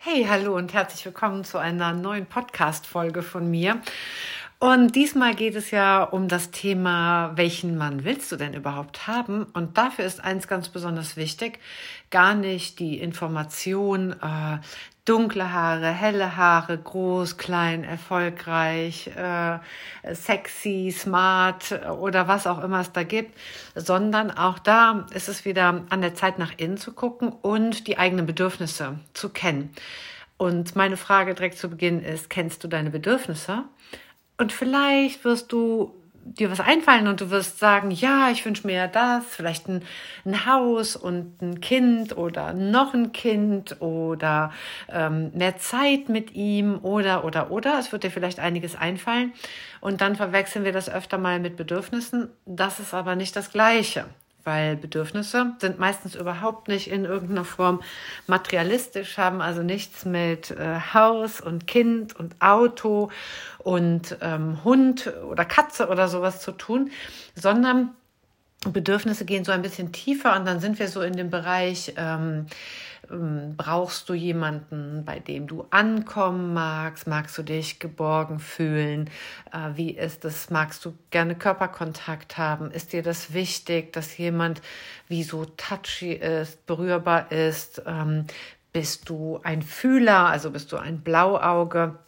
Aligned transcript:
Hey, 0.00 0.26
hallo 0.28 0.54
und 0.56 0.74
herzlich 0.74 1.04
willkommen 1.04 1.42
zu 1.42 1.58
einer 1.58 1.92
neuen 1.92 2.24
Podcast-Folge 2.24 3.20
von 3.20 3.50
mir. 3.50 3.82
Und 4.60 4.94
diesmal 4.94 5.34
geht 5.34 5.56
es 5.56 5.72
ja 5.72 6.04
um 6.04 6.28
das 6.28 6.52
Thema, 6.52 7.32
welchen 7.34 7.76
Mann 7.76 8.04
willst 8.04 8.30
du 8.30 8.36
denn 8.36 8.54
überhaupt 8.54 9.08
haben? 9.08 9.42
Und 9.54 9.76
dafür 9.76 10.04
ist 10.04 10.22
eins 10.22 10.46
ganz 10.46 10.68
besonders 10.68 11.16
wichtig, 11.16 11.58
gar 12.10 12.36
nicht 12.36 12.78
die 12.78 13.00
Information, 13.00 14.12
äh, 14.12 14.58
dunkle 15.08 15.52
Haare, 15.52 15.90
helle 15.90 16.36
Haare, 16.36 16.76
groß, 16.76 17.38
klein, 17.38 17.82
erfolgreich, 17.82 19.10
äh, 19.16 19.58
sexy, 20.14 20.94
smart 20.96 21.80
oder 21.98 22.28
was 22.28 22.46
auch 22.46 22.62
immer 22.62 22.80
es 22.80 22.92
da 22.92 23.04
gibt, 23.04 23.34
sondern 23.74 24.30
auch 24.30 24.58
da 24.58 25.06
ist 25.14 25.28
es 25.28 25.44
wieder 25.44 25.84
an 25.88 26.02
der 26.02 26.14
Zeit 26.14 26.38
nach 26.38 26.52
innen 26.58 26.76
zu 26.76 26.92
gucken 26.92 27.30
und 27.30 27.86
die 27.86 27.98
eigenen 27.98 28.26
Bedürfnisse 28.26 28.98
zu 29.14 29.30
kennen. 29.30 29.72
Und 30.36 30.76
meine 30.76 30.96
Frage 30.96 31.34
direkt 31.34 31.58
zu 31.58 31.70
Beginn 31.70 32.02
ist, 32.02 32.28
kennst 32.28 32.62
du 32.62 32.68
deine 32.68 32.90
Bedürfnisse? 32.90 33.64
Und 34.36 34.52
vielleicht 34.52 35.24
wirst 35.24 35.50
du 35.52 35.94
dir 36.34 36.50
was 36.50 36.60
einfallen 36.60 37.08
und 37.08 37.20
du 37.20 37.30
wirst 37.30 37.58
sagen, 37.58 37.90
ja, 37.90 38.30
ich 38.30 38.44
wünsche 38.44 38.66
mir 38.66 38.86
das, 38.86 39.24
vielleicht 39.28 39.68
ein, 39.68 39.82
ein, 40.24 40.46
Haus 40.46 40.96
und 40.96 41.40
ein 41.42 41.60
Kind 41.60 42.16
oder 42.16 42.52
noch 42.52 42.94
ein 42.94 43.12
Kind 43.12 43.80
oder 43.80 44.52
ähm, 44.90 45.30
mehr 45.34 45.56
Zeit 45.58 46.08
mit 46.08 46.34
ihm 46.34 46.78
oder 46.82 47.24
oder 47.24 47.50
oder. 47.50 47.78
Es 47.78 47.92
wird 47.92 48.04
dir 48.04 48.10
vielleicht 48.10 48.40
einiges 48.40 48.76
einfallen 48.76 49.32
und 49.80 50.00
dann 50.00 50.16
verwechseln 50.16 50.64
wir 50.64 50.72
das 50.72 50.90
öfter 50.90 51.18
mal 51.18 51.40
mit 51.40 51.56
Bedürfnissen. 51.56 52.28
Das 52.46 52.80
ist 52.80 52.94
aber 52.94 53.16
nicht 53.16 53.34
das 53.36 53.50
Gleiche 53.50 54.04
weil 54.48 54.76
Bedürfnisse 54.76 55.52
sind 55.58 55.78
meistens 55.78 56.14
überhaupt 56.14 56.68
nicht 56.68 56.90
in 56.90 57.04
irgendeiner 57.04 57.44
Form 57.44 57.82
materialistisch, 58.26 59.18
haben 59.18 59.42
also 59.42 59.62
nichts 59.62 60.06
mit 60.06 60.52
äh, 60.52 60.80
Haus 60.94 61.42
und 61.42 61.66
Kind 61.66 62.16
und 62.16 62.34
Auto 62.40 63.10
und 63.58 64.16
ähm, 64.22 64.64
Hund 64.64 65.12
oder 65.30 65.44
Katze 65.44 65.88
oder 65.88 66.08
sowas 66.08 66.40
zu 66.40 66.52
tun, 66.52 66.90
sondern 67.34 67.90
Bedürfnisse 68.66 69.24
gehen 69.24 69.44
so 69.44 69.52
ein 69.52 69.62
bisschen 69.62 69.92
tiefer 69.92 70.36
und 70.36 70.44
dann 70.44 70.60
sind 70.60 70.78
wir 70.78 70.88
so 70.88 71.00
in 71.00 71.16
dem 71.16 71.30
Bereich, 71.30 71.94
ähm, 71.96 72.46
ähm, 73.10 73.54
brauchst 73.56 74.08
du 74.08 74.14
jemanden, 74.14 75.04
bei 75.04 75.20
dem 75.20 75.46
du 75.46 75.66
ankommen 75.70 76.54
magst? 76.54 77.06
Magst 77.06 77.38
du 77.38 77.42
dich 77.42 77.78
geborgen 77.78 78.40
fühlen? 78.40 79.10
Äh, 79.52 79.76
wie 79.76 79.90
ist 79.92 80.24
es? 80.24 80.50
Magst 80.50 80.84
du 80.84 80.94
gerne 81.10 81.36
Körperkontakt 81.36 82.36
haben? 82.36 82.70
Ist 82.72 82.92
dir 82.92 83.02
das 83.02 83.32
wichtig, 83.32 83.92
dass 83.92 84.18
jemand 84.18 84.60
wie 85.06 85.22
so 85.22 85.44
touchy 85.44 86.12
ist, 86.12 86.66
berührbar 86.66 87.30
ist? 87.30 87.82
Ähm, 87.86 88.26
bist 88.72 89.08
du 89.08 89.40
ein 89.44 89.62
Fühler, 89.62 90.26
also 90.26 90.50
bist 90.50 90.72
du 90.72 90.76
ein 90.76 91.00
Blauauge? 91.00 91.98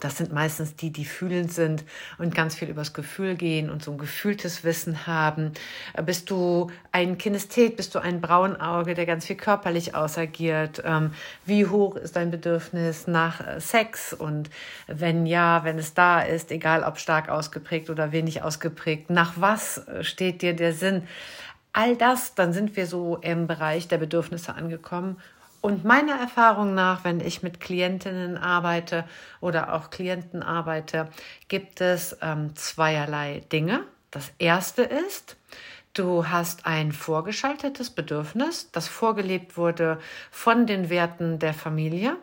Das 0.00 0.18
sind 0.18 0.32
meistens 0.32 0.76
die, 0.76 0.90
die 0.90 1.04
fühlend 1.04 1.52
sind 1.52 1.84
und 2.18 2.34
ganz 2.34 2.54
viel 2.54 2.68
übers 2.68 2.92
Gefühl 2.92 3.34
gehen 3.34 3.70
und 3.70 3.82
so 3.82 3.92
ein 3.92 3.98
gefühltes 3.98 4.62
Wissen 4.62 5.06
haben. 5.06 5.52
Äh, 5.94 6.02
bist 6.02 6.30
du 6.30 6.70
ein 6.92 7.18
Kinesthet, 7.18 7.76
bist 7.76 7.94
du 7.94 7.98
ein 7.98 8.20
Braunauge, 8.20 8.94
der 8.94 9.06
ganz 9.06 9.26
viel 9.26 9.36
körperlich 9.36 9.94
ausagiert? 9.94 10.82
Ähm, 10.84 11.12
wie 11.44 11.66
hoch 11.66 11.96
ist 11.96 12.16
dein 12.16 12.30
Bedürfnis 12.30 13.06
nach 13.06 13.40
äh, 13.40 13.60
Sex? 13.60 14.12
Und 14.12 14.50
wenn 14.86 15.26
ja, 15.26 15.64
wenn 15.64 15.78
es 15.78 15.94
da 15.94 16.20
ist, 16.20 16.50
egal 16.50 16.82
ob 16.82 16.98
stark 16.98 17.28
ausgeprägt 17.28 17.88
oder 17.88 18.12
wenig 18.12 18.42
ausgeprägt, 18.42 19.10
nach 19.10 19.34
was 19.36 19.78
äh, 19.88 20.04
steht 20.04 20.42
dir 20.42 20.54
der 20.54 20.72
Sinn? 20.72 21.02
All 21.72 21.94
das, 21.96 22.34
dann 22.34 22.54
sind 22.54 22.76
wir 22.76 22.86
so 22.86 23.16
im 23.16 23.46
Bereich 23.46 23.86
der 23.86 23.98
Bedürfnisse 23.98 24.54
angekommen 24.54 25.18
und 25.66 25.84
meiner 25.84 26.14
Erfahrung 26.14 26.74
nach, 26.74 27.02
wenn 27.02 27.18
ich 27.18 27.42
mit 27.42 27.58
Klientinnen 27.58 28.38
arbeite 28.38 29.04
oder 29.40 29.74
auch 29.74 29.90
Klienten 29.90 30.44
arbeite, 30.44 31.08
gibt 31.48 31.80
es 31.80 32.16
ähm, 32.22 32.54
zweierlei 32.54 33.42
Dinge. 33.50 33.82
Das 34.12 34.32
erste 34.38 34.82
ist, 34.82 35.36
du 35.92 36.28
hast 36.28 36.66
ein 36.66 36.92
vorgeschaltetes 36.92 37.90
Bedürfnis, 37.90 38.70
das 38.70 38.86
vorgelebt 38.86 39.56
wurde 39.56 39.98
von 40.30 40.68
den 40.68 40.88
Werten 40.88 41.40
der 41.40 41.52
Familie. 41.52 42.14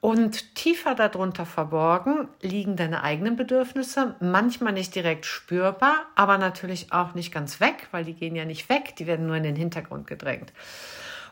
Und 0.00 0.54
tiefer 0.54 0.94
darunter 0.94 1.44
verborgen 1.44 2.28
liegen 2.40 2.76
deine 2.76 3.02
eigenen 3.02 3.34
Bedürfnisse, 3.34 4.14
manchmal 4.20 4.74
nicht 4.74 4.94
direkt 4.94 5.26
spürbar, 5.26 6.06
aber 6.14 6.38
natürlich 6.38 6.92
auch 6.92 7.14
nicht 7.14 7.34
ganz 7.34 7.58
weg, 7.58 7.88
weil 7.90 8.04
die 8.04 8.14
gehen 8.14 8.36
ja 8.36 8.44
nicht 8.44 8.68
weg, 8.68 8.94
die 8.94 9.08
werden 9.08 9.26
nur 9.26 9.34
in 9.34 9.42
den 9.42 9.56
Hintergrund 9.56 10.06
gedrängt. 10.06 10.52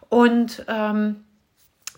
Und 0.09 0.65
ähm, 0.67 1.23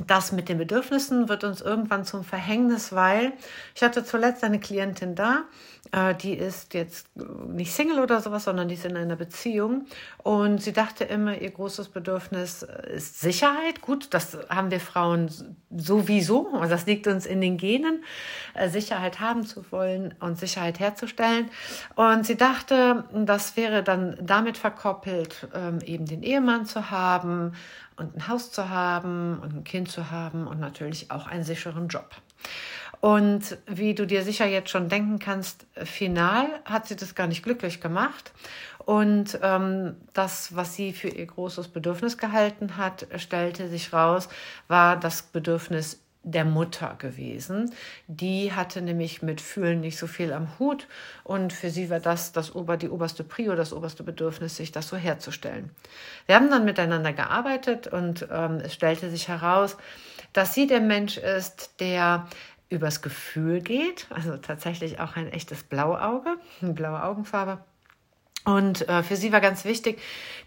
das 0.05 0.33
mit 0.33 0.49
den 0.49 0.59
Bedürfnissen 0.59 1.29
wird 1.29 1.43
uns 1.45 1.62
irgendwann 1.62 2.05
zum 2.05 2.23
Verhängnis, 2.23 2.93
weil 2.93 3.33
ich 3.75 3.83
hatte 3.83 4.05
zuletzt 4.05 4.45
eine 4.45 4.61
Klientin 4.61 5.15
da, 5.15 5.45
äh, 5.93 6.15
die 6.15 6.34
ist 6.34 6.75
jetzt 6.75 7.09
nicht 7.17 7.73
Single 7.73 8.01
oder 8.01 8.21
sowas, 8.21 8.45
sondern 8.45 8.69
die 8.69 8.75
ist 8.75 8.85
in 8.85 8.97
einer 8.97 9.17
Beziehung 9.17 9.87
und 10.19 10.62
sie 10.62 10.75
dachte 10.75 11.05
immer, 11.05 11.41
ihr 11.41 11.51
großes 11.51 11.89
Bedürfnis 11.89 12.62
ist 12.62 13.21
Sicherheit. 13.21 13.81
Gut, 13.81 14.09
das 14.12 14.37
haben 14.51 14.71
wir 14.71 14.81
Frauen 14.81 15.31
sowieso, 15.71 16.49
also 16.55 16.71
das 16.71 16.87
liegt 16.87 17.06
uns 17.06 17.25
in 17.25 17.41
den 17.41 17.56
Genen, 17.56 18.05
äh, 18.53 18.69
Sicherheit 18.69 19.21
haben 19.21 19.47
zu 19.47 19.65
wollen 19.73 20.15
und 20.21 20.39
Sicherheit 20.39 20.79
herzustellen. 20.79 21.51
Und 21.95 22.27
sie 22.27 22.37
dachte, 22.37 23.05
das 23.15 23.56
wäre 23.56 23.83
dann 23.83 24.19
damit 24.21 24.59
verkoppelt, 24.59 25.49
ähm, 25.55 25.79
eben 25.85 26.05
den 26.05 26.23
Ehemann 26.23 26.67
zu 26.67 26.91
haben 26.91 27.55
und 27.97 28.17
ein 28.17 28.29
Haus 28.29 28.53
zu 28.53 28.69
haben 28.69 29.39
und 29.41 29.55
ein 29.55 29.65
Kind 29.65 29.91
zu 29.91 30.11
haben 30.11 30.47
und 30.47 30.61
natürlich 30.61 31.11
auch 31.11 31.27
einen 31.27 31.45
sicheren 31.45 31.89
Job. 31.89 32.11
Und 33.01 33.59
wie 33.67 33.95
du 33.95 34.07
dir 34.07 34.23
sicher 34.23 34.47
jetzt 34.47 34.71
schon 34.71 34.89
denken 34.89 35.19
kannst, 35.19 35.67
final 35.84 36.47
hat 36.65 36.87
sie 36.89 36.97
das 36.97 37.15
gar 37.15 37.27
nicht 37.27 37.43
glücklich 37.43 37.81
gemacht. 37.81 38.33
Und 38.79 39.39
ähm, 39.43 39.97
das, 40.12 40.55
was 40.55 40.75
sie 40.75 40.93
für 40.93 41.09
ihr 41.09 41.27
großes 41.27 41.69
Bedürfnis 41.69 42.19
gehalten 42.19 42.77
hat, 42.77 43.06
stellte 43.17 43.69
sich 43.69 43.93
raus, 43.93 44.29
war 44.69 44.97
das 44.97 45.23
Bedürfnis 45.23 46.01
der 46.26 46.44
Mutter 46.44 46.97
gewesen. 46.98 47.72
Die 48.09 48.53
hatte 48.53 48.82
nämlich 48.82 49.22
mit 49.22 49.41
Fühlen 49.41 49.81
nicht 49.81 49.97
so 49.97 50.06
viel 50.06 50.32
am 50.32 50.59
Hut 50.59 50.88
und 51.22 51.53
für 51.53 51.70
sie 51.70 51.88
war 51.88 52.00
das, 52.00 52.32
das 52.32 52.54
ober, 52.54 52.76
die 52.76 52.91
oberste 52.91 53.22
Prio, 53.25 53.54
das 53.54 53.72
oberste 53.72 54.03
Bedürfnis, 54.03 54.56
sich 54.56 54.72
das 54.72 54.88
so 54.88 54.97
herzustellen. 54.97 55.70
Wir 56.26 56.34
haben 56.34 56.50
dann 56.50 56.64
miteinander 56.64 57.12
gearbeitet 57.12 57.87
und 57.87 58.26
ähm, 58.31 58.60
es 58.62 58.75
stellte 58.75 59.09
sich 59.09 59.28
heraus, 59.28 59.76
dass 60.32 60.53
sie 60.53 60.66
der 60.66 60.81
Mensch 60.81 61.16
ist, 61.16 61.81
der 61.81 62.26
übers 62.69 63.03
Gefühl 63.03 63.60
geht, 63.60 64.08
also 64.10 64.37
tatsächlich 64.37 64.98
auch 64.98 65.14
ein 65.14 65.31
echtes 65.32 65.62
Blauauge, 65.62 66.37
eine 66.60 66.72
blaue 66.72 67.03
Augenfarbe 67.03 67.60
und 68.47 68.89
äh, 68.89 69.03
für 69.03 69.17
sie 69.17 69.33
war 69.33 69.41
ganz 69.41 69.65
wichtig, 69.65 70.01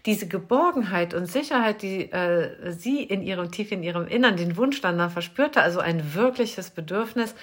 diese 0.06 0.26
Geborgenheit 0.26 1.12
und 1.12 1.26
Sicherheit, 1.26 1.82
die 1.82 2.10
äh, 2.10 2.72
sie 2.72 3.02
in 3.02 3.22
ihrem 3.22 3.50
tief 3.50 3.72
in 3.72 3.82
ihrem 3.82 4.06
Innern 4.06 4.38
den 4.38 4.56
Wunsch 4.56 4.80
danach 4.80 5.10
verspürte, 5.10 5.60
also 5.60 5.80
ein 5.80 6.14
wirkliches 6.14 6.70
Bedürfnis, 6.70 7.34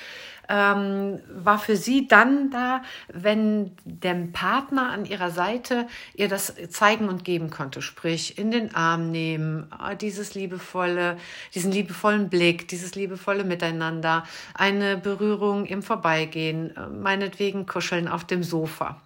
ähm, 0.50 1.20
war 1.30 1.60
für 1.60 1.76
sie 1.76 2.08
dann 2.08 2.50
da, 2.50 2.82
wenn 3.08 3.72
der 3.86 4.16
Partner 4.34 4.90
an 4.90 5.06
ihrer 5.06 5.30
Seite 5.30 5.86
ihr 6.16 6.28
das 6.28 6.56
zeigen 6.70 7.08
und 7.08 7.24
geben 7.24 7.52
konnte, 7.52 7.84
sprich 7.84 8.40
in 8.40 8.50
den 8.50 8.74
Arm 8.74 9.12
nehmen, 9.12 9.72
äh, 9.80 9.96
dieses 9.96 10.34
liebevolle, 10.34 11.18
diesen 11.54 11.72
liebevollen 11.72 12.30
Blick, 12.30 12.68
dieses 12.68 12.96
liebevolle 12.96 13.44
Miteinander, 13.44 14.24
eine 14.56 14.98
Berührung 14.98 15.68
im 15.68 15.84
Vorbeigehen, 15.84 16.76
äh, 16.76 16.88
meinetwegen 16.88 17.68
kuscheln 17.68 18.08
auf 18.08 18.24
dem 18.24 18.42
Sofa. 18.42 19.00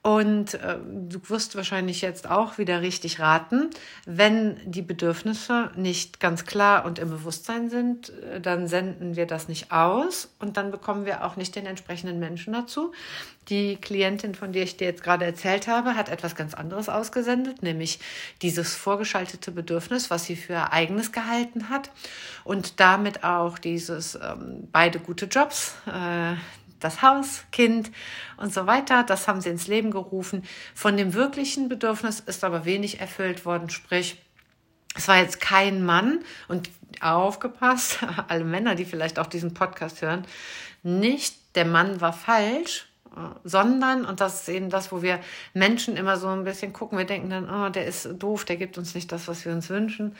Und 0.00 0.54
äh, 0.54 0.78
du 0.78 1.20
wirst 1.28 1.56
wahrscheinlich 1.56 2.02
jetzt 2.02 2.30
auch 2.30 2.56
wieder 2.56 2.82
richtig 2.82 3.18
raten, 3.18 3.68
wenn 4.06 4.56
die 4.64 4.80
Bedürfnisse 4.80 5.72
nicht 5.74 6.20
ganz 6.20 6.46
klar 6.46 6.84
und 6.84 7.00
im 7.00 7.10
Bewusstsein 7.10 7.68
sind, 7.68 8.10
äh, 8.10 8.40
dann 8.40 8.68
senden 8.68 9.16
wir 9.16 9.26
das 9.26 9.48
nicht 9.48 9.72
aus 9.72 10.32
und 10.38 10.56
dann 10.56 10.70
bekommen 10.70 11.04
wir 11.04 11.24
auch 11.24 11.34
nicht 11.36 11.56
den 11.56 11.66
entsprechenden 11.66 12.20
Menschen 12.20 12.52
dazu. 12.52 12.92
Die 13.48 13.76
Klientin, 13.76 14.36
von 14.36 14.52
der 14.52 14.62
ich 14.62 14.76
dir 14.76 14.86
jetzt 14.86 15.02
gerade 15.02 15.24
erzählt 15.24 15.66
habe, 15.66 15.96
hat 15.96 16.10
etwas 16.10 16.36
ganz 16.36 16.54
anderes 16.54 16.88
ausgesendet, 16.88 17.62
nämlich 17.62 17.98
dieses 18.40 18.76
vorgeschaltete 18.76 19.50
Bedürfnis, 19.50 20.10
was 20.10 20.26
sie 20.26 20.36
für 20.36 20.72
eigenes 20.72 21.10
gehalten 21.10 21.70
hat 21.70 21.90
und 22.44 22.78
damit 22.78 23.24
auch 23.24 23.58
dieses 23.58 24.14
ähm, 24.14 24.68
beide 24.70 25.00
gute 25.00 25.26
Jobs, 25.26 25.74
äh, 25.86 26.36
das 26.80 27.02
Haus, 27.02 27.44
Kind 27.52 27.90
und 28.36 28.52
so 28.52 28.66
weiter. 28.66 29.02
Das 29.02 29.28
haben 29.28 29.40
sie 29.40 29.50
ins 29.50 29.66
Leben 29.66 29.90
gerufen. 29.90 30.44
Von 30.74 30.96
dem 30.96 31.14
wirklichen 31.14 31.68
Bedürfnis 31.68 32.20
ist 32.20 32.44
aber 32.44 32.64
wenig 32.64 33.00
erfüllt 33.00 33.44
worden. 33.44 33.70
Sprich, 33.70 34.20
es 34.94 35.08
war 35.08 35.18
jetzt 35.18 35.40
kein 35.40 35.84
Mann 35.84 36.20
und 36.48 36.70
aufgepasst, 37.00 37.98
alle 38.28 38.44
Männer, 38.44 38.74
die 38.74 38.84
vielleicht 38.84 39.18
auch 39.18 39.26
diesen 39.26 39.54
Podcast 39.54 40.02
hören, 40.02 40.26
nicht 40.82 41.36
der 41.54 41.64
Mann 41.64 42.00
war 42.00 42.12
falsch, 42.12 42.88
sondern, 43.44 44.04
und 44.04 44.20
das 44.20 44.42
ist 44.42 44.48
eben 44.48 44.70
das, 44.70 44.92
wo 44.92 45.02
wir 45.02 45.20
Menschen 45.54 45.96
immer 45.96 46.16
so 46.16 46.28
ein 46.28 46.44
bisschen 46.44 46.72
gucken, 46.72 46.98
wir 46.98 47.04
denken 47.04 47.30
dann, 47.30 47.50
oh, 47.50 47.68
der 47.68 47.86
ist 47.86 48.08
doof, 48.18 48.44
der 48.44 48.56
gibt 48.56 48.78
uns 48.78 48.94
nicht 48.94 49.10
das, 49.10 49.28
was 49.28 49.44
wir 49.44 49.52
uns 49.52 49.68
wünschen. 49.70 50.14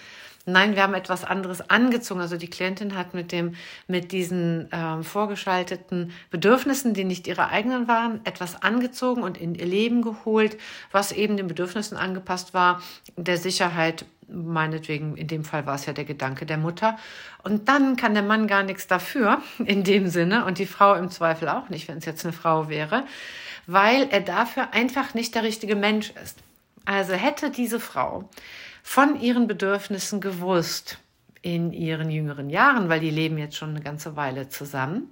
Nein, 0.48 0.76
wir 0.76 0.82
haben 0.82 0.94
etwas 0.94 1.24
anderes 1.24 1.68
angezogen. 1.68 2.22
Also 2.22 2.38
die 2.38 2.48
Klientin 2.48 2.96
hat 2.96 3.12
mit 3.12 3.32
dem, 3.32 3.54
mit 3.86 4.12
diesen 4.12 4.72
äh, 4.72 5.02
vorgeschalteten 5.02 6.12
Bedürfnissen, 6.30 6.94
die 6.94 7.04
nicht 7.04 7.26
ihre 7.26 7.50
eigenen 7.50 7.86
waren, 7.86 8.20
etwas 8.24 8.62
angezogen 8.62 9.22
und 9.22 9.36
in 9.36 9.54
ihr 9.54 9.66
Leben 9.66 10.00
geholt, 10.00 10.56
was 10.90 11.12
eben 11.12 11.36
den 11.36 11.48
Bedürfnissen 11.48 11.98
angepasst 11.98 12.54
war, 12.54 12.82
der 13.16 13.36
Sicherheit, 13.36 14.06
meinetwegen, 14.26 15.18
in 15.18 15.26
dem 15.26 15.44
Fall 15.44 15.66
war 15.66 15.74
es 15.74 15.84
ja 15.84 15.92
der 15.92 16.06
Gedanke 16.06 16.46
der 16.46 16.58
Mutter. 16.58 16.98
Und 17.44 17.68
dann 17.68 17.96
kann 17.96 18.14
der 18.14 18.22
Mann 18.22 18.46
gar 18.46 18.62
nichts 18.62 18.86
dafür, 18.86 19.42
in 19.66 19.84
dem 19.84 20.08
Sinne, 20.08 20.46
und 20.46 20.58
die 20.58 20.66
Frau 20.66 20.94
im 20.94 21.10
Zweifel 21.10 21.50
auch 21.50 21.68
nicht, 21.68 21.88
wenn 21.88 21.98
es 21.98 22.06
jetzt 22.06 22.24
eine 22.24 22.32
Frau 22.32 22.70
wäre, 22.70 23.04
weil 23.66 24.08
er 24.08 24.22
dafür 24.22 24.72
einfach 24.72 25.12
nicht 25.12 25.34
der 25.34 25.42
richtige 25.42 25.76
Mensch 25.76 26.12
ist. 26.24 26.38
Also 26.86 27.12
hätte 27.12 27.50
diese 27.50 27.80
Frau 27.80 28.30
von 28.82 29.20
ihren 29.20 29.46
Bedürfnissen 29.46 30.20
gewusst 30.20 30.98
in 31.42 31.72
ihren 31.72 32.10
jüngeren 32.10 32.50
Jahren, 32.50 32.88
weil 32.88 33.00
die 33.00 33.10
leben 33.10 33.38
jetzt 33.38 33.56
schon 33.56 33.70
eine 33.70 33.80
ganze 33.80 34.16
Weile 34.16 34.48
zusammen, 34.48 35.10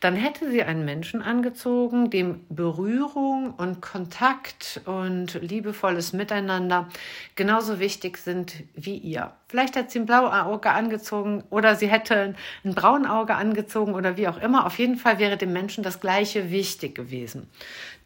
dann 0.00 0.14
hätte 0.14 0.50
sie 0.50 0.62
einen 0.62 0.84
Menschen 0.84 1.22
angezogen, 1.22 2.10
dem 2.10 2.44
Berührung 2.48 3.52
und 3.54 3.80
Kontakt 3.82 4.80
und 4.84 5.34
liebevolles 5.34 6.12
Miteinander 6.12 6.88
genauso 7.34 7.80
wichtig 7.80 8.18
sind 8.18 8.54
wie 8.74 8.96
ihr. 8.96 9.32
Vielleicht 9.48 9.76
hat 9.76 9.90
sie 9.90 9.98
ein 9.98 10.06
Blauauge 10.06 10.70
angezogen 10.70 11.42
oder 11.50 11.74
sie 11.74 11.88
hätte 11.88 12.36
ein 12.64 12.74
Braunauge 12.74 13.34
angezogen 13.34 13.94
oder 13.94 14.16
wie 14.16 14.28
auch 14.28 14.38
immer. 14.38 14.66
Auf 14.66 14.78
jeden 14.78 14.96
Fall 14.96 15.18
wäre 15.18 15.36
dem 15.36 15.52
Menschen 15.52 15.82
das 15.82 16.00
Gleiche 16.00 16.50
wichtig 16.50 16.94
gewesen. 16.94 17.48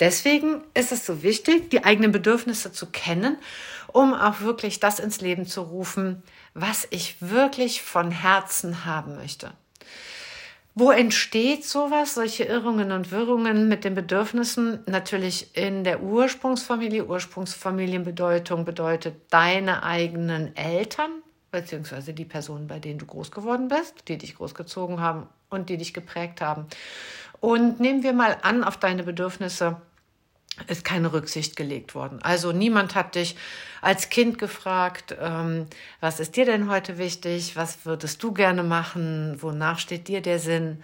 Deswegen 0.01 0.63
ist 0.73 0.93
es 0.93 1.05
so 1.05 1.23
wichtig, 1.23 1.69
die 1.71 1.85
eigenen 1.85 2.13
Bedürfnisse 2.13 2.73
zu 2.73 2.87
kennen, 2.87 3.37
um 3.89 4.15
auch 4.15 4.41
wirklich 4.41 4.81
das 4.81 4.99
ins 4.99 5.21
Leben 5.21 5.45
zu 5.45 5.61
rufen, 5.61 6.23
was 6.55 6.87
ich 6.91 7.17
wirklich 7.21 7.83
von 7.83 8.11
Herzen 8.11 8.87
haben 8.87 9.17
möchte. 9.17 9.53
Wo 10.75 10.91
entsteht 10.91 11.67
sowas, 11.67 12.15
solche 12.15 12.45
Irrungen 12.45 12.93
und 12.93 13.11
Wirrungen 13.11 13.69
mit 13.69 13.85
den 13.85 13.95
Bedürfnissen? 13.95 14.81
Natürlich 14.87 15.55
in 15.55 15.85
der 15.85 16.03
Ursprungsfamilie. 16.03 17.05
Ursprungsfamilienbedeutung 17.05 18.65
bedeutet 18.65 19.17
deine 19.29 19.83
eigenen 19.83 20.57
Eltern, 20.57 21.11
beziehungsweise 21.51 22.15
die 22.15 22.25
Personen, 22.25 22.69
bei 22.69 22.79
denen 22.79 22.99
du 22.99 23.05
groß 23.05 23.31
geworden 23.31 23.69
bist, 23.69 24.09
die 24.09 24.17
dich 24.17 24.35
großgezogen 24.37 25.01
haben 25.01 25.27
und 25.51 25.69
die 25.69 25.77
dich 25.77 25.93
geprägt 25.93 26.41
haben. 26.41 26.67
Und 27.41 27.79
nehmen 27.79 28.03
wir 28.03 28.15
mal 28.15 28.39
an, 28.41 28.65
auf 28.65 28.79
deine 28.79 29.03
Bedürfnisse 29.03 29.77
ist 30.69 30.85
keine 30.85 31.13
Rücksicht 31.13 31.57
gelegt 31.57 31.95
worden. 31.95 32.21
Also 32.23 32.53
niemand 32.53 32.95
hat 32.95 33.15
dich 33.15 33.37
als 33.81 34.11
Kind 34.11 34.39
gefragt, 34.39 35.17
ähm, 35.19 35.67
was 36.01 36.21
ist 36.21 36.37
dir 36.37 36.45
denn 36.45 36.71
heute 36.71 36.99
wichtig, 36.99 37.57
was 37.57 37.85
würdest 37.85 38.23
du 38.23 38.33
gerne 38.33 38.63
machen, 38.63 39.39
wonach 39.41 39.79
steht 39.79 40.09
dir 40.09 40.21
der 40.21 40.39
Sinn. 40.39 40.83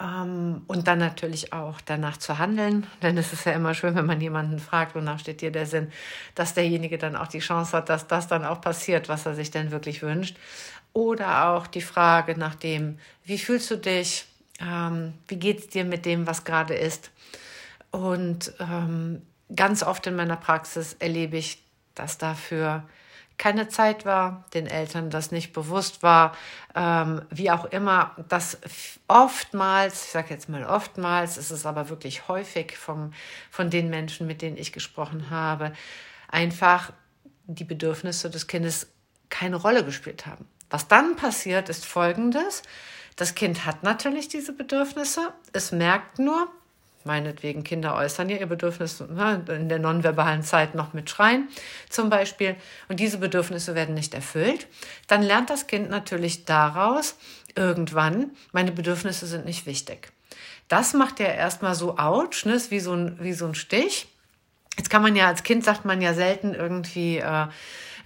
Ähm, 0.00 0.62
und 0.66 0.88
dann 0.88 0.98
natürlich 0.98 1.52
auch 1.52 1.80
danach 1.82 2.16
zu 2.16 2.38
handeln, 2.38 2.86
denn 3.02 3.18
es 3.18 3.32
ist 3.32 3.44
ja 3.44 3.52
immer 3.52 3.74
schön, 3.74 3.94
wenn 3.94 4.06
man 4.06 4.20
jemanden 4.20 4.58
fragt, 4.58 4.94
wonach 4.94 5.18
steht 5.20 5.42
dir 5.42 5.52
der 5.52 5.66
Sinn, 5.66 5.92
dass 6.34 6.54
derjenige 6.54 6.98
dann 6.98 7.14
auch 7.14 7.28
die 7.28 7.40
Chance 7.40 7.76
hat, 7.76 7.90
dass 7.90 8.06
das 8.06 8.26
dann 8.26 8.44
auch 8.44 8.60
passiert, 8.60 9.08
was 9.08 9.26
er 9.26 9.34
sich 9.34 9.50
denn 9.50 9.70
wirklich 9.70 10.02
wünscht. 10.02 10.36
Oder 10.94 11.48
auch 11.50 11.66
die 11.66 11.82
Frage 11.82 12.38
nach 12.38 12.54
dem, 12.54 12.98
wie 13.24 13.38
fühlst 13.38 13.70
du 13.70 13.76
dich, 13.76 14.26
ähm, 14.60 15.12
wie 15.28 15.36
geht 15.36 15.58
es 15.58 15.68
dir 15.68 15.84
mit 15.84 16.06
dem, 16.06 16.26
was 16.26 16.44
gerade 16.44 16.74
ist 16.74 17.10
und 17.94 18.52
ähm, 18.58 19.22
ganz 19.54 19.84
oft 19.84 20.04
in 20.08 20.16
meiner 20.16 20.34
Praxis 20.34 20.94
erlebe 20.98 21.36
ich, 21.36 21.62
dass 21.94 22.18
dafür 22.18 22.82
keine 23.38 23.68
Zeit 23.68 24.04
war, 24.04 24.46
den 24.52 24.66
Eltern 24.66 25.10
das 25.10 25.30
nicht 25.30 25.52
bewusst 25.52 26.02
war, 26.02 26.36
ähm, 26.74 27.22
wie 27.30 27.52
auch 27.52 27.66
immer, 27.66 28.16
dass 28.28 28.58
oftmals, 29.06 30.06
ich 30.06 30.10
sage 30.10 30.34
jetzt 30.34 30.48
mal 30.48 30.64
oftmals, 30.64 31.36
ist 31.36 31.52
es 31.52 31.66
aber 31.66 31.88
wirklich 31.88 32.26
häufig 32.26 32.76
vom, 32.76 33.12
von 33.48 33.70
den 33.70 33.90
Menschen, 33.90 34.26
mit 34.26 34.42
denen 34.42 34.56
ich 34.56 34.72
gesprochen 34.72 35.30
habe, 35.30 35.72
einfach 36.26 36.92
die 37.46 37.64
Bedürfnisse 37.64 38.28
des 38.28 38.48
Kindes 38.48 38.88
keine 39.28 39.54
Rolle 39.54 39.84
gespielt 39.84 40.26
haben. 40.26 40.48
Was 40.68 40.88
dann 40.88 41.14
passiert, 41.14 41.68
ist 41.68 41.86
Folgendes. 41.86 42.62
Das 43.14 43.36
Kind 43.36 43.66
hat 43.66 43.84
natürlich 43.84 44.26
diese 44.26 44.52
Bedürfnisse, 44.52 45.32
es 45.52 45.70
merkt 45.70 46.18
nur, 46.18 46.48
meinetwegen 47.04 47.64
Kinder 47.64 47.94
äußern 47.94 48.28
ja 48.28 48.36
ihr 48.36 48.46
Bedürfnis 48.46 49.00
in 49.00 49.68
der 49.68 49.78
nonverbalen 49.78 50.42
Zeit 50.42 50.74
noch 50.74 50.92
mit 50.92 51.10
Schreien 51.10 51.48
zum 51.88 52.10
Beispiel 52.10 52.56
und 52.88 53.00
diese 53.00 53.18
Bedürfnisse 53.18 53.74
werden 53.74 53.94
nicht 53.94 54.14
erfüllt, 54.14 54.66
dann 55.06 55.22
lernt 55.22 55.50
das 55.50 55.66
Kind 55.66 55.90
natürlich 55.90 56.44
daraus 56.44 57.16
irgendwann, 57.54 58.30
meine 58.52 58.72
Bedürfnisse 58.72 59.26
sind 59.26 59.44
nicht 59.44 59.66
wichtig. 59.66 60.12
Das 60.68 60.94
macht 60.94 61.20
ja 61.20 61.26
erstmal 61.26 61.74
so 61.74 61.98
ouch, 61.98 62.44
ne, 62.44 62.60
wie 62.70 62.80
so 62.80 62.94
ein, 62.94 63.18
wie 63.20 63.34
so 63.34 63.46
ein 63.46 63.54
Stich. 63.54 64.08
Jetzt 64.76 64.90
kann 64.90 65.02
man 65.02 65.14
ja, 65.14 65.28
als 65.28 65.42
Kind 65.42 65.64
sagt 65.64 65.84
man 65.84 66.00
ja 66.00 66.14
selten 66.14 66.54
irgendwie, 66.54 67.18
äh, 67.18 67.46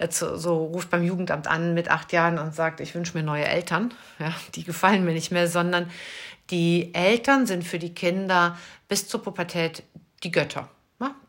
so 0.09 0.65
ruft 0.65 0.89
beim 0.89 1.03
Jugendamt 1.03 1.47
an 1.47 1.73
mit 1.73 1.89
acht 1.89 2.13
Jahren 2.13 2.37
und 2.37 2.55
sagt, 2.55 2.79
ich 2.79 2.95
wünsche 2.95 3.17
mir 3.17 3.23
neue 3.23 3.45
Eltern. 3.45 3.93
Ja, 4.17 4.33
die 4.55 4.63
gefallen 4.63 5.03
mir 5.03 5.11
nicht 5.11 5.31
mehr, 5.31 5.47
sondern 5.47 5.89
die 6.49 6.93
Eltern 6.93 7.45
sind 7.45 7.63
für 7.63 7.79
die 7.79 7.93
Kinder 7.93 8.57
bis 8.87 9.07
zur 9.07 9.21
Pubertät 9.21 9.83
die 10.23 10.31
Götter. 10.31 10.69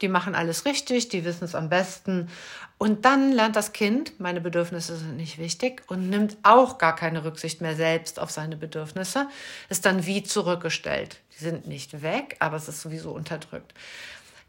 Die 0.01 0.09
machen 0.09 0.35
alles 0.35 0.65
richtig, 0.65 1.11
die 1.11 1.25
wissen 1.25 1.45
es 1.45 1.55
am 1.55 1.69
besten. 1.69 2.29
Und 2.77 3.05
dann 3.05 3.31
lernt 3.31 3.55
das 3.55 3.73
Kind, 3.73 4.19
meine 4.19 4.41
Bedürfnisse 4.41 4.97
sind 4.97 5.17
nicht 5.17 5.39
wichtig 5.39 5.83
und 5.87 6.11
nimmt 6.11 6.39
auch 6.43 6.79
gar 6.79 6.97
keine 6.97 7.25
Rücksicht 7.25 7.61
mehr 7.61 7.77
selbst 7.77 8.19
auf 8.19 8.31
seine 8.31 8.57
Bedürfnisse, 8.57 9.29
ist 9.69 9.87
dann 9.87 10.07
wie 10.07 10.25
zurückgestellt. 10.25 11.21
Die 11.39 11.45
sind 11.45 11.69
nicht 11.69 12.03
weg, 12.03 12.37
aber 12.41 12.57
es 12.57 12.69
ist 12.69 12.81
sowieso 12.81 13.13
unterdrückt. 13.13 13.75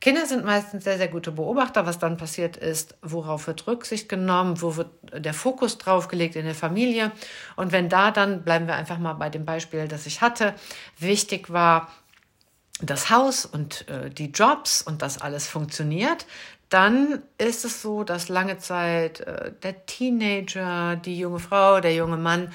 Kinder 0.01 0.25
sind 0.25 0.43
meistens 0.43 0.83
sehr, 0.83 0.97
sehr 0.97 1.07
gute 1.07 1.31
Beobachter. 1.31 1.85
Was 1.85 1.99
dann 1.99 2.17
passiert 2.17 2.57
ist, 2.57 2.95
worauf 3.03 3.45
wird 3.45 3.67
Rücksicht 3.67 4.09
genommen, 4.09 4.61
wo 4.61 4.75
wird 4.75 4.89
der 5.13 5.35
Fokus 5.35 5.77
drauf 5.77 6.07
gelegt 6.07 6.35
in 6.35 6.45
der 6.45 6.55
Familie. 6.55 7.11
Und 7.55 7.71
wenn 7.71 7.87
da 7.87 8.09
dann, 8.09 8.43
bleiben 8.43 8.65
wir 8.65 8.75
einfach 8.75 8.97
mal 8.97 9.13
bei 9.13 9.29
dem 9.29 9.45
Beispiel, 9.45 9.87
das 9.87 10.07
ich 10.07 10.21
hatte, 10.21 10.55
wichtig 10.97 11.53
war, 11.53 11.87
das 12.81 13.11
Haus 13.11 13.45
und 13.45 13.87
äh, 13.89 14.09
die 14.09 14.31
Jobs 14.31 14.81
und 14.81 15.03
das 15.03 15.21
alles 15.21 15.47
funktioniert, 15.47 16.25
dann 16.69 17.21
ist 17.37 17.63
es 17.63 17.83
so, 17.83 18.03
dass 18.03 18.27
lange 18.27 18.57
Zeit 18.57 19.19
äh, 19.19 19.51
der 19.61 19.85
Teenager, 19.85 20.95
die 20.95 21.19
junge 21.19 21.39
Frau, 21.39 21.79
der 21.79 21.93
junge 21.93 22.17
Mann 22.17 22.51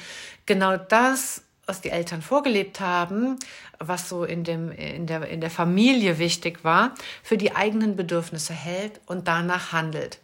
genau 0.47 0.77
das 0.77 1.46
was 1.67 1.81
die 1.81 1.91
Eltern 1.91 2.23
vorgelebt 2.23 2.81
haben, 2.81 3.39
was 3.79 4.09
so 4.09 4.25
in, 4.25 4.45
dem, 4.45 4.71
in, 4.71 5.07
der, 5.07 5.27
in 5.29 5.41
der 5.41 5.51
Familie 5.51 6.19
wichtig 6.19 6.65
war, 6.65 6.95
für 7.23 7.37
die 7.37 7.55
eigenen 7.55 7.97
Bedürfnisse 7.97 8.55
hält 8.55 9.01
und 9.07 9.29
danach 9.29 9.73
handelt. 9.73 10.21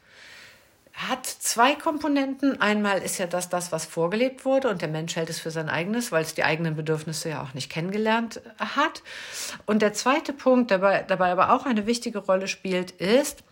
Hat 0.93 1.27
zwei 1.27 1.75
Komponenten. 1.75 2.61
Einmal 2.61 3.03
ist 3.03 3.19
ja 3.19 3.27
das, 3.27 3.49
das, 3.49 3.73
was 3.73 3.87
vorgelebt 3.87 4.45
wurde 4.45 4.69
und 4.69 4.83
der 4.83 4.89
Mensch 4.89 5.17
hält 5.17 5.31
es 5.31 5.41
für 5.41 5.51
sein 5.51 5.69
eigenes, 5.69 6.13
weil 6.13 6.23
es 6.23 6.35
die 6.35 6.45
eigenen 6.45 6.77
Bedürfnisse 6.77 7.31
ja 7.31 7.43
auch 7.43 7.55
nicht 7.55 7.71
kennengelernt 7.71 8.41
hat. 8.59 9.03
Und 9.67 9.83
der 9.83 9.95
zweite 9.95 10.33
Punkt, 10.33 10.71
der 10.71 10.79
dabei, 10.79 11.03
dabei 11.03 11.33
aber 11.33 11.53
auch 11.53 11.67
eine 11.67 11.87
wichtige 11.87 12.19
Rolle 12.19 12.47
spielt, 12.47 12.93
ist, 12.93 13.43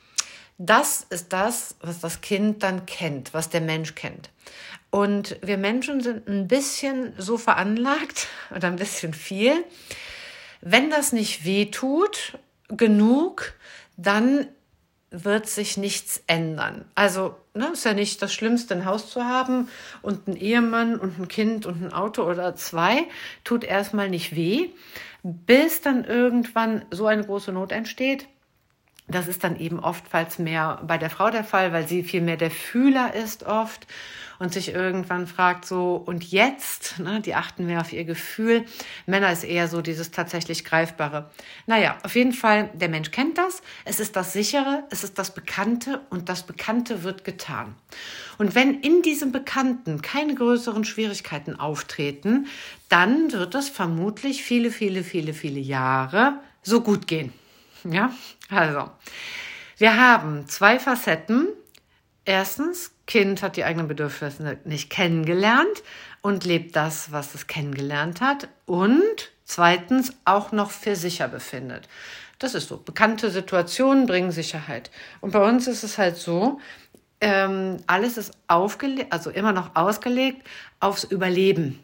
das 0.63 1.07
ist 1.09 1.33
das, 1.33 1.75
was 1.81 2.01
das 2.01 2.21
Kind 2.21 2.63
dann 2.63 2.85
kennt, 2.85 3.33
was 3.33 3.49
der 3.49 3.63
Mensch 3.63 3.95
kennt. 3.95 4.29
Und 4.91 5.39
wir 5.41 5.57
Menschen 5.57 6.03
sind 6.03 6.29
ein 6.29 6.49
bisschen 6.49 7.15
so 7.17 7.39
veranlagt 7.39 8.29
oder 8.55 8.69
ein 8.69 8.77
bisschen 8.77 9.15
viel. 9.15 9.65
Wenn 10.61 10.91
das 10.91 11.13
nicht 11.13 11.47
weh 11.47 11.67
tut 11.67 12.39
genug, 12.69 13.55
dann 13.97 14.49
wird 15.11 15.49
sich 15.49 15.79
nichts 15.79 16.23
ändern. 16.27 16.85
Also 16.95 17.37
ne, 17.55 17.71
ist 17.73 17.87
ja 17.87 17.95
nicht 17.95 18.21
das 18.21 18.35
Schlimmste, 18.35 18.75
ein 18.75 18.85
Haus 18.85 19.11
zu 19.11 19.25
haben 19.25 19.69
und 20.03 20.29
einen 20.29 20.37
Ehemann 20.37 21.01
und 21.01 21.19
ein 21.19 21.27
Kind 21.27 21.65
und 21.65 21.83
ein 21.83 21.93
Auto 21.95 22.23
oder 22.23 22.55
zwei, 22.55 23.07
tut 23.45 23.65
erstmal 23.65 24.11
nicht 24.11 24.37
weh, 24.37 24.69
bis 25.23 25.81
dann 25.81 26.05
irgendwann 26.05 26.85
so 26.91 27.07
eine 27.07 27.25
große 27.25 27.51
Not 27.51 27.73
entsteht, 27.73 28.29
das 29.11 29.29
ist 29.29 29.45
dann 29.45 29.59
eben 29.59 29.81
oftmals 29.81 30.39
mehr 30.39 30.81
bei 30.87 30.99
der 30.99 31.11
Frau 31.11 31.31
der 31.31 31.45
Fall, 31.45 31.73
weil 31.73 31.87
sie 31.87 32.03
viel 32.03 32.21
mehr 32.21 32.37
der 32.37 32.51
Fühler 32.51 33.15
ist 33.15 33.45
oft 33.45 33.87
und 34.41 34.55
sich 34.55 34.73
irgendwann 34.73 35.27
fragt 35.27 35.67
so, 35.67 35.97
und 35.97 36.25
jetzt, 36.25 36.99
ne, 36.99 37.21
die 37.21 37.35
achten 37.35 37.67
mehr 37.67 37.83
auf 37.83 37.93
ihr 37.93 38.05
Gefühl. 38.05 38.65
Männer 39.07 39.31
ist 39.31 39.45
eher 39.45 39.69
so 39.69 39.83
dieses 39.83 40.11
tatsächlich 40.11 40.65
Greifbare. 40.65 41.31
Naja, 41.67 41.99
auf 42.03 42.17
jeden 42.17 42.33
Fall, 42.33 42.71
der 42.73 42.89
Mensch 42.89 43.11
kennt 43.11 43.37
das. 43.37 43.63
Es 43.85 44.01
ist 44.01 44.17
das 44.17 44.33
Sichere, 44.33 44.85
es 44.91 45.05
ist 45.05 45.19
das 45.19 45.35
Bekannte 45.35 46.01
und 46.09 46.31
das 46.31 46.45
Bekannte 46.45 47.03
wird 47.03 47.25
getan. 47.25 47.75
Und 48.39 48.55
wenn 48.55 48.81
in 48.81 49.03
diesem 49.03 49.31
Bekannten 49.31 50.01
keine 50.01 50.35
größeren 50.35 50.85
Schwierigkeiten 50.85 51.61
auftreten, 51.61 52.47
dann 52.89 53.31
wird 53.33 53.55
es 53.55 53.69
vermutlich 53.69 54.43
viele, 54.43 54.71
viele, 54.71 55.05
viele, 55.05 55.35
viele 55.35 55.61
Jahre 55.61 56.39
so 56.63 56.81
gut 56.81 57.07
gehen. 57.07 57.35
Ja, 57.85 58.13
also, 58.49 58.91
wir 59.79 59.97
haben 59.97 60.47
zwei 60.49 60.79
Facetten. 60.79 61.49
Erstens 62.25 62.93
Kind 63.07 63.43
hat 63.43 63.57
die 63.57 63.65
eigenen 63.65 63.89
Bedürfnisse 63.89 64.59
nicht 64.65 64.91
kennengelernt 64.91 65.83
und 66.23 66.45
lebt 66.45 66.77
das, 66.77 67.13
was 67.13 67.35
es 67.35 67.47
kennengelernt 67.47 68.21
hat. 68.21 68.49
Und 68.67 69.33
zweitens 69.45 70.13
auch 70.25 70.53
noch 70.53 70.71
für 70.71 70.97
sicher 70.97 71.29
befindet. 71.29 71.89
Das 72.39 72.55
ist 72.55 72.69
so. 72.69 72.77
Bekannte 72.77 73.31
Situationen 73.31 74.07
bringen 74.07 74.31
Sicherheit. 74.31 74.91
Und 75.21 75.33
bei 75.33 75.47
uns 75.47 75.67
ist 75.67 75.83
es 75.83 75.99
halt 75.99 76.17
so, 76.17 76.61
ähm, 77.21 77.79
alles 77.87 78.17
ist 78.17 78.33
aufgelegt, 78.49 79.13
also 79.13 79.31
immer 79.31 79.53
noch 79.53 79.77
ausgelegt 79.77 80.47
aufs 80.79 81.05
Überleben. 81.05 81.79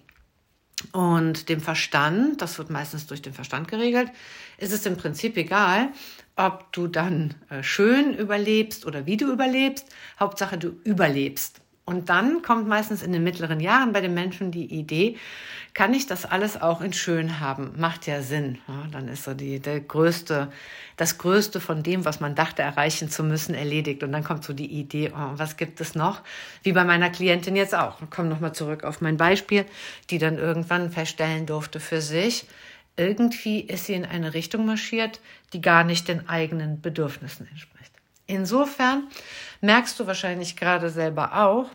Und 0.97 1.51
dem 1.51 1.61
Verstand, 1.61 2.41
das 2.41 2.57
wird 2.57 2.71
meistens 2.71 3.07
durch 3.07 3.21
den 3.21 3.35
Verstand 3.35 3.69
geregelt, 3.69 4.11
ist 4.57 4.73
es 4.73 4.87
im 4.87 4.97
Prinzip 4.97 5.37
egal, 5.37 5.91
ob 6.37 6.73
du 6.73 6.87
dann 6.87 7.35
äh, 7.51 7.63
schön 7.63 8.15
überlebst 8.15 8.87
oder 8.87 9.05
wie 9.05 9.19
du 9.19 9.31
überlebst. 9.31 9.95
Hauptsache, 10.19 10.57
du 10.57 10.69
überlebst. 10.85 11.61
Und 11.89 12.09
dann 12.09 12.43
kommt 12.43 12.67
meistens 12.67 13.05
in 13.05 13.13
den 13.13 13.23
mittleren 13.23 13.61
Jahren 13.61 13.93
bei 13.93 14.01
den 14.01 14.13
Menschen 14.13 14.51
die 14.51 14.67
Idee, 14.67 15.17
kann 15.73 15.95
ich 15.95 16.07
das 16.07 16.25
alles 16.25 16.61
auch 16.61 16.81
in 16.81 16.93
schön 16.93 17.39
haben? 17.39 17.75
Macht 17.77 18.09
ja 18.09 18.23
Sinn. 18.23 18.59
Ja, 18.67 18.89
dann 18.91 19.07
ist 19.07 19.23
so 19.23 19.35
die, 19.35 19.61
der 19.61 19.79
größte, 19.79 20.51
das 20.97 21.17
Größte 21.19 21.61
von 21.61 21.85
dem, 21.85 22.05
was 22.05 22.19
man 22.19 22.35
dachte 22.35 22.63
erreichen 22.63 23.09
zu 23.09 23.23
müssen, 23.23 23.55
erledigt. 23.55 24.03
Und 24.03 24.11
dann 24.11 24.25
kommt 24.25 24.43
so 24.43 24.53
die 24.53 24.67
Idee, 24.67 25.13
oh, 25.15 25.33
was 25.35 25.57
gibt 25.57 25.81
es 25.81 25.95
noch? 25.95 26.23
Wie 26.65 26.73
bei 26.73 26.83
meiner 26.83 27.09
Klientin 27.09 27.55
jetzt 27.55 27.75
auch. 27.75 28.03
Ich 28.03 28.11
komme 28.11 28.31
nochmal 28.31 28.53
zurück 28.53 28.83
auf 28.83 29.01
mein 29.01 29.17
Beispiel, 29.17 29.65
die 30.11 30.19
dann 30.19 30.39
irgendwann 30.39 30.91
feststellen 30.91 31.47
durfte 31.47 31.79
für 31.79 32.01
sich, 32.01 32.47
irgendwie 32.97 33.61
ist 33.61 33.85
sie 33.85 33.95
in 33.95 34.05
eine 34.05 34.35
Richtung 34.35 34.67
marschiert, 34.67 35.21
die 35.53 35.61
gar 35.61 35.85
nicht 35.85 36.09
den 36.09 36.29
eigenen 36.29 36.81
Bedürfnissen 36.81 37.47
entspricht. 37.47 37.93
Insofern 38.27 39.09
merkst 39.61 39.99
du 39.99 40.07
wahrscheinlich 40.07 40.57
gerade 40.57 40.91
selber 40.91 41.37
auch, 41.37 41.71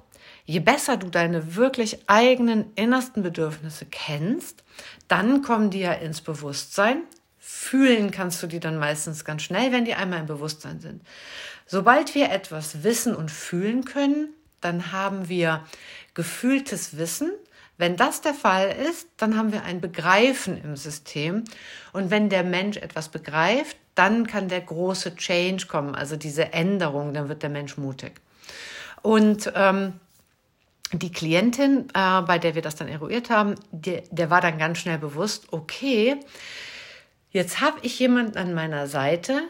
je 0.45 0.59
besser 0.59 0.97
du 0.97 1.09
deine 1.09 1.55
wirklich 1.55 1.99
eigenen 2.07 2.73
innersten 2.75 3.23
Bedürfnisse 3.23 3.85
kennst, 3.85 4.63
dann 5.07 5.41
kommen 5.41 5.69
die 5.69 5.79
ja 5.79 5.93
ins 5.93 6.21
Bewusstsein. 6.21 7.03
Fühlen 7.39 8.11
kannst 8.11 8.43
du 8.43 8.47
die 8.47 8.59
dann 8.59 8.77
meistens 8.77 9.25
ganz 9.25 9.43
schnell, 9.43 9.71
wenn 9.71 9.85
die 9.85 9.95
einmal 9.95 10.19
im 10.19 10.25
Bewusstsein 10.25 10.79
sind. 10.79 11.01
Sobald 11.65 12.15
wir 12.15 12.29
etwas 12.31 12.83
wissen 12.83 13.15
und 13.15 13.31
fühlen 13.31 13.85
können, 13.85 14.29
dann 14.59 14.91
haben 14.91 15.29
wir 15.29 15.65
gefühltes 16.13 16.97
Wissen. 16.97 17.31
Wenn 17.77 17.95
das 17.95 18.21
der 18.21 18.33
Fall 18.33 18.75
ist, 18.89 19.07
dann 19.17 19.37
haben 19.37 19.51
wir 19.51 19.63
ein 19.63 19.81
Begreifen 19.81 20.61
im 20.63 20.75
System. 20.75 21.45
Und 21.93 22.11
wenn 22.11 22.29
der 22.29 22.43
Mensch 22.43 22.77
etwas 22.77 23.09
begreift, 23.09 23.77
dann 23.95 24.27
kann 24.27 24.47
der 24.47 24.61
große 24.61 25.15
Change 25.15 25.67
kommen, 25.67 25.95
also 25.95 26.15
diese 26.15 26.53
Änderung, 26.53 27.13
dann 27.13 27.29
wird 27.29 27.43
der 27.43 27.49
Mensch 27.49 27.77
mutig. 27.77 28.13
Und 29.01 29.51
ähm, 29.55 29.93
die 30.93 31.11
Klientin, 31.11 31.87
äh, 31.93 32.21
bei 32.21 32.37
der 32.37 32.55
wir 32.55 32.61
das 32.61 32.75
dann 32.75 32.87
eruiert 32.87 33.29
haben, 33.29 33.55
der, 33.71 34.03
der 34.11 34.29
war 34.29 34.41
dann 34.41 34.57
ganz 34.57 34.79
schnell 34.79 34.97
bewusst, 34.97 35.51
okay, 35.51 36.17
jetzt 37.31 37.61
habe 37.61 37.79
ich 37.81 37.97
jemanden 37.99 38.37
an 38.37 38.53
meiner 38.53 38.87
Seite, 38.87 39.41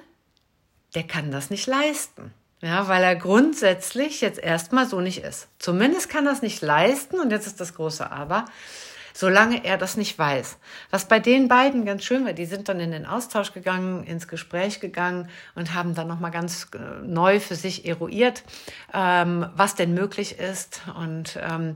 der 0.96 1.04
kann 1.04 1.32
das 1.32 1.50
nicht 1.50 1.68
leisten. 1.68 2.34
Ja, 2.64 2.88
weil 2.88 3.02
er 3.04 3.16
grundsätzlich 3.16 4.22
jetzt 4.22 4.38
erstmal 4.38 4.86
so 4.88 5.02
nicht 5.02 5.24
ist. 5.24 5.48
Zumindest 5.58 6.10
kann 6.10 6.28
es 6.28 6.44
nicht 6.44 6.62
leisten, 6.62 7.20
und 7.20 7.32
jetzt 7.32 7.48
ist 7.48 7.60
das 7.60 7.74
große 7.74 8.12
Aber, 8.12 8.46
solange 9.14 9.64
er 9.64 9.78
das 9.78 9.98
nicht 9.98 10.18
weiß. 10.18 10.58
Was 10.90 11.08
bei 11.08 11.20
den 11.20 11.48
beiden 11.48 11.86
ganz 11.86 12.04
schön 12.04 12.26
war, 12.26 12.34
die 12.34 12.46
sind 12.46 12.70
dann 12.70 12.80
in 12.80 12.92
den 12.92 13.06
Austausch 13.06 13.54
gegangen, 13.54 14.04
ins 14.04 14.28
Gespräch 14.28 14.80
gegangen 14.80 15.30
und 15.56 15.74
haben 15.74 15.96
dann 15.96 16.08
nochmal 16.08 16.32
ganz 16.32 16.68
äh, 16.74 17.06
neu 17.06 17.40
für 17.40 17.56
sich 17.56 17.86
eruiert, 17.88 18.44
ähm, 18.94 19.48
was 19.56 19.76
denn 19.76 19.94
möglich 19.94 20.40
ist. 20.40 20.82
Und 20.98 21.40
ähm, 21.42 21.76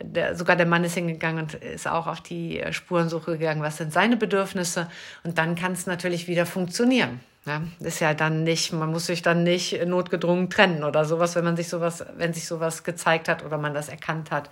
der, 0.00 0.36
sogar 0.36 0.56
der 0.56 0.66
Mann 0.66 0.84
ist 0.84 0.94
hingegangen 0.94 1.44
und 1.44 1.54
ist 1.54 1.88
auch 1.88 2.06
auf 2.06 2.20
die 2.20 2.62
Spurensuche 2.70 3.38
gegangen, 3.38 3.62
was 3.62 3.76
sind 3.76 3.92
seine 3.92 4.16
Bedürfnisse. 4.16 4.90
Und 5.24 5.38
dann 5.38 5.54
kann 5.54 5.72
es 5.72 5.86
natürlich 5.86 6.28
wieder 6.28 6.46
funktionieren. 6.46 7.20
Ja, 7.46 7.62
ist 7.78 8.00
ja 8.00 8.12
dann 8.12 8.42
nicht, 8.42 8.72
man 8.72 8.90
muss 8.90 9.06
sich 9.06 9.22
dann 9.22 9.44
nicht 9.44 9.86
notgedrungen 9.86 10.50
trennen 10.50 10.82
oder 10.82 11.04
sowas, 11.04 11.36
wenn 11.36 11.44
man 11.44 11.56
sich 11.56 11.68
sowas, 11.68 12.04
wenn 12.16 12.34
sich 12.34 12.44
sowas 12.44 12.82
gezeigt 12.82 13.28
hat 13.28 13.44
oder 13.44 13.56
man 13.56 13.72
das 13.72 13.88
erkannt 13.88 14.32
hat 14.32 14.50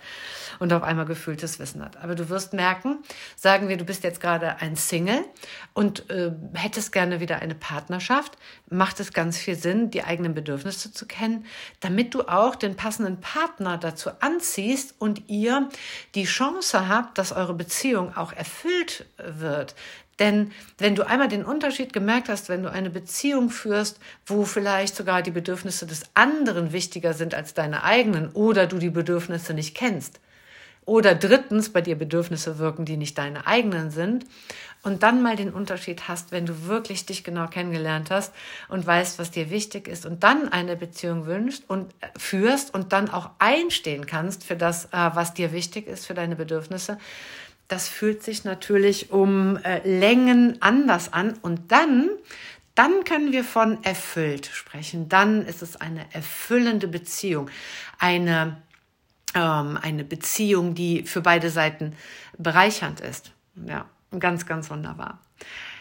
und 0.59 0.71
auf 0.71 0.81
einmal 0.81 1.05
gefühltes 1.05 1.59
Wissen 1.59 1.83
hat. 1.83 1.97
Aber 1.97 2.15
du 2.15 2.29
wirst 2.29 2.53
merken, 2.53 2.99
sagen 3.35 3.67
wir, 3.67 3.75
du 3.75 3.83
bist 3.83 4.05
jetzt 4.05 4.21
gerade 4.21 4.61
ein 4.61 4.77
Single 4.77 5.25
und 5.73 6.09
äh, 6.09 6.31
hättest 6.53 6.93
gerne 6.93 7.19
wieder 7.19 7.41
eine 7.41 7.53
Partnerschaft, 7.53 8.37
macht 8.69 9.01
es 9.01 9.11
ganz 9.11 9.37
viel 9.37 9.55
Sinn, 9.55 9.91
die 9.91 10.05
eigenen 10.05 10.33
Bedürfnisse 10.33 10.93
zu 10.93 11.05
kennen, 11.05 11.45
damit 11.81 12.13
du 12.13 12.21
auch 12.21 12.55
den 12.55 12.77
passenden 12.77 13.19
Partner 13.19 13.77
dazu 13.77 14.09
anziehst 14.21 14.95
und 14.99 15.29
ihr 15.29 15.67
die 16.15 16.23
Chance 16.23 16.87
habt, 16.87 17.17
dass 17.17 17.33
eure 17.33 17.55
Beziehung 17.55 18.15
auch 18.15 18.31
erfüllt 18.31 19.05
wird, 19.17 19.75
denn 20.19 20.51
wenn 20.77 20.95
du 20.95 21.05
einmal 21.07 21.27
den 21.27 21.43
Unterschied 21.43 21.91
gemerkt 21.91 22.29
hast, 22.29 22.49
wenn 22.49 22.63
du 22.63 22.71
eine 22.71 22.89
Beziehung 22.89 23.49
führst, 23.49 23.99
wo 24.25 24.45
vielleicht 24.45 24.95
sogar 24.95 25.21
die 25.21 25.31
Bedürfnisse 25.31 25.85
des 25.85 26.03
anderen 26.13 26.71
wichtiger 26.71 27.13
sind 27.13 27.33
als 27.33 27.53
deine 27.53 27.83
eigenen 27.83 28.29
oder 28.31 28.67
du 28.67 28.77
die 28.77 28.89
Bedürfnisse 28.89 29.53
nicht 29.53 29.75
kennst, 29.75 30.19
oder 30.85 31.15
drittens 31.15 31.69
bei 31.69 31.81
dir 31.81 31.95
Bedürfnisse 31.95 32.59
wirken, 32.59 32.85
die 32.85 32.95
nicht 32.95 33.17
deine 33.17 33.47
eigenen 33.47 33.89
sind, 33.89 34.25
und 34.83 35.01
dann 35.01 35.23
mal 35.23 35.35
den 35.35 35.51
Unterschied 35.51 36.07
hast, 36.07 36.31
wenn 36.31 36.45
du 36.45 36.67
wirklich 36.67 37.07
dich 37.07 37.23
genau 37.23 37.47
kennengelernt 37.47 38.11
hast 38.11 38.31
und 38.69 38.85
weißt, 38.85 39.17
was 39.17 39.31
dir 39.31 39.49
wichtig 39.49 39.87
ist 39.87 40.05
und 40.05 40.23
dann 40.23 40.47
eine 40.49 40.75
Beziehung 40.75 41.25
wünschst 41.25 41.67
und 41.67 41.91
äh, 42.01 42.07
führst 42.17 42.71
und 42.71 42.93
dann 42.93 43.09
auch 43.09 43.31
einstehen 43.39 44.05
kannst 44.05 44.43
für 44.43 44.55
das, 44.55 44.85
äh, 44.85 44.89
was 44.91 45.33
dir 45.33 45.51
wichtig 45.51 45.87
ist, 45.87 46.05
für 46.05 46.13
deine 46.13 46.35
Bedürfnisse, 46.35 46.99
das 47.67 47.87
fühlt 47.87 48.23
sich 48.23 48.43
natürlich 48.43 49.11
um 49.11 49.57
äh, 49.57 49.87
Längen 49.87 50.61
anders 50.61 51.11
an. 51.11 51.33
Und 51.41 51.71
dann, 51.71 52.09
dann 52.75 53.03
können 53.03 53.31
wir 53.31 53.43
von 53.43 53.83
erfüllt 53.83 54.47
sprechen. 54.47 55.09
Dann 55.09 55.45
ist 55.45 55.61
es 55.61 55.75
eine 55.75 56.05
erfüllende 56.13 56.87
Beziehung. 56.87 57.49
Eine, 57.97 58.57
ähm, 59.33 59.79
eine 59.81 60.03
Beziehung, 60.03 60.75
die 60.75 61.03
für 61.03 61.21
beide 61.21 61.49
Seiten 61.49 61.93
bereichernd 62.37 62.99
ist. 62.99 63.31
Ja, 63.67 63.85
ganz, 64.19 64.45
ganz 64.45 64.69
wunderbar. 64.69 65.19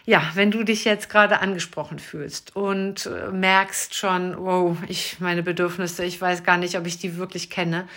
Ja, 0.07 0.31
wenn 0.35 0.51
du 0.51 0.65
dich 0.65 0.85
jetzt 0.85 1.09
gerade 1.09 1.41
angesprochen 1.41 1.99
fühlst 1.99 2.55
und 2.55 3.07
äh, 3.07 3.31
merkst 3.31 3.95
schon, 3.95 4.37
wow, 4.37 4.77
ich 4.87 5.19
meine 5.21 5.43
Bedürfnisse, 5.43 6.05
ich 6.05 6.21
weiß 6.21 6.45
gar 6.45 6.59
nicht, 6.59 6.77
ob 6.77 6.87
ich 6.87 6.99
die 6.99 7.17
wirklich 7.17 7.49
kenne, 7.49 7.89